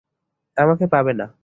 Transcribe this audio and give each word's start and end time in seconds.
আমাকে 0.57 0.85
পাবে 0.87 1.11
না। 1.13 1.25